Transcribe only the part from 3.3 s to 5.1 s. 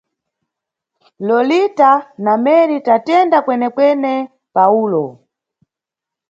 kwenekwene, Pawulo.